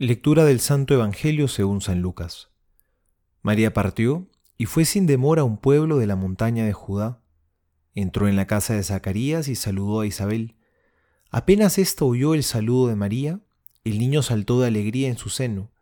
[0.00, 2.50] Lectura del Santo Evangelio según San Lucas.
[3.42, 7.20] María partió y fue sin demora a un pueblo de la montaña de Judá.
[7.96, 10.54] Entró en la casa de Zacarías y saludó a Isabel.
[11.30, 13.40] Apenas ésta oyó el saludo de María,
[13.82, 15.72] el niño saltó de alegría en su seno,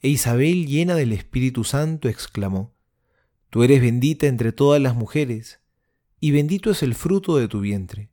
[0.00, 2.72] e Isabel, llena del Espíritu Santo, exclamó,
[3.50, 5.60] Tú eres bendita entre todas las mujeres,
[6.18, 8.08] y bendito es el fruto de tu vientre.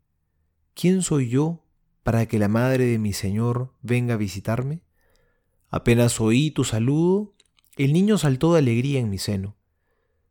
[0.74, 1.64] ¿Quién soy yo
[2.04, 4.82] para que la madre de mi Señor venga a visitarme?
[5.70, 7.36] Apenas oí tu saludo,
[7.76, 9.58] el niño saltó de alegría en mi seno.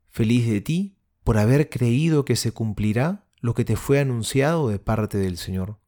[0.09, 4.79] Feliz de ti por haber creído que se cumplirá lo que te fue anunciado de
[4.79, 5.79] parte del Señor.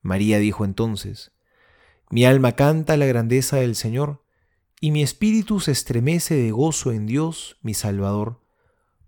[0.00, 1.32] María dijo entonces,
[2.10, 4.22] Mi alma canta la grandeza del Señor,
[4.80, 8.40] y mi espíritu se estremece de gozo en Dios, mi Salvador,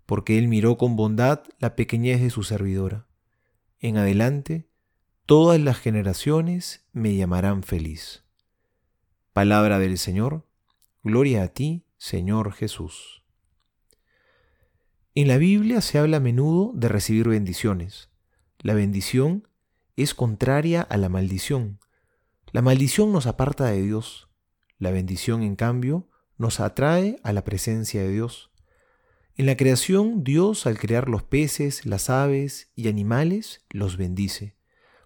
[0.05, 3.07] porque Él miró con bondad la pequeñez de su servidora.
[3.79, 4.69] En adelante,
[5.25, 8.24] todas las generaciones me llamarán feliz.
[9.35, 10.47] Palabra del Señor,
[11.03, 13.21] gloria a ti, Señor Jesús.
[15.13, 18.09] En la Biblia se habla a menudo de recibir bendiciones.
[18.59, 19.45] La bendición
[19.97, 21.81] es contraria a la maldición.
[22.53, 24.29] La maldición nos aparta de Dios.
[24.79, 28.51] La bendición, en cambio, nos atrae a la presencia de Dios.
[29.35, 34.55] En la creación, Dios, al crear los peces, las aves y animales, los bendice.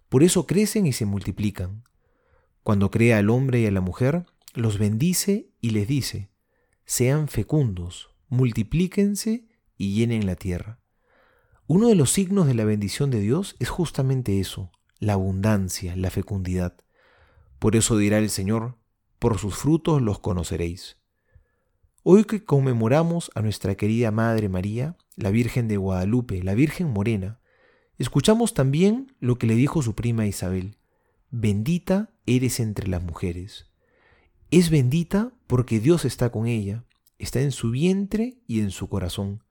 [0.08, 1.82] Por eso crecen y se multiplican.
[2.62, 6.30] Cuando crea al hombre y a la mujer, los bendice y les dice,
[6.84, 10.80] sean fecundos, multiplíquense y llenen la tierra.
[11.66, 16.10] Uno de los signos de la bendición de Dios es justamente eso, la abundancia, la
[16.10, 16.76] fecundidad.
[17.58, 18.76] Por eso dirá el Señor,
[19.18, 20.98] por sus frutos los conoceréis.
[22.02, 27.40] Hoy que conmemoramos a nuestra querida Madre María, la Virgen de Guadalupe, la Virgen Morena,
[27.98, 30.78] escuchamos también lo que le dijo su prima Isabel.
[31.30, 33.66] Bendita eres entre las mujeres.
[34.50, 36.84] Es bendita porque Dios está con ella,
[37.18, 39.44] está en su vientre y en su corazón,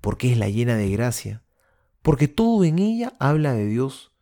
[0.00, 1.44] porque es la llena de gracia,
[2.02, 4.12] porque todo en ella habla de Dios.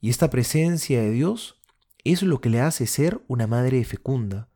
[0.00, 1.60] Y esta presencia de Dios
[2.04, 4.48] es lo que le hace ser una madre fecunda,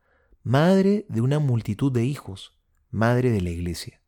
[0.42, 2.56] madre de una multitud de hijos,
[2.90, 4.00] madre de la iglesia.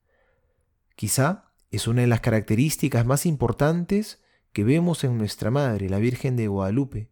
[0.94, 4.22] Quizá es una de las características más importantes
[4.52, 7.10] que vemos en nuestra Madre, la Virgen de Guadalupe.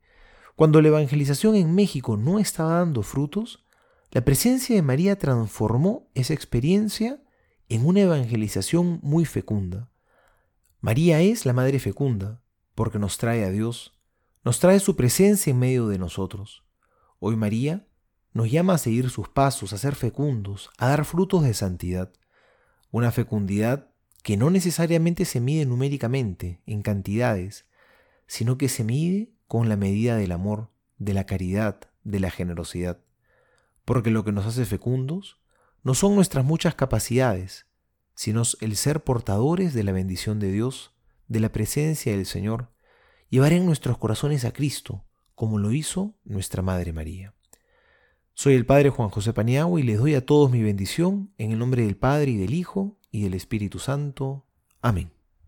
[0.56, 3.64] Cuando la evangelización en México no estaba dando frutos,
[4.12, 7.20] la presencia de María transformó esa experiencia
[7.68, 9.90] en una evangelización muy fecunda.
[10.80, 12.40] María es la Madre fecunda
[12.76, 13.98] porque nos trae a Dios,
[14.44, 16.64] nos trae su presencia en medio de nosotros.
[17.18, 17.88] Hoy María
[18.32, 22.12] nos llama a seguir sus pasos, a ser fecundos, a dar frutos de santidad.
[22.92, 23.90] Una fecundidad
[24.22, 27.66] que no necesariamente se mide numéricamente, en cantidades,
[28.26, 32.98] sino que se mide con la medida del amor, de la caridad, de la generosidad
[33.84, 35.38] porque lo que nos hace fecundos
[35.82, 37.66] no son nuestras muchas capacidades,
[38.14, 40.94] sino el ser portadores de la bendición de Dios,
[41.28, 42.70] de la presencia del Señor,
[43.28, 45.04] llevar en nuestros corazones a Cristo,
[45.34, 47.34] como lo hizo nuestra Madre María.
[48.32, 51.58] Soy el Padre Juan José Paniagua y les doy a todos mi bendición en el
[51.58, 54.46] nombre del Padre y del Hijo y del Espíritu Santo.
[54.80, 55.13] Amén.